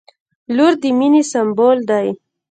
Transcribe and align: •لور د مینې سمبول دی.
•لور 0.55 0.73
د 0.81 0.83
مینې 0.97 1.23
سمبول 1.31 1.77
دی. 1.89 2.07